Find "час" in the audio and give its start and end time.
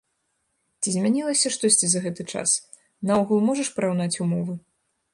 2.33-2.57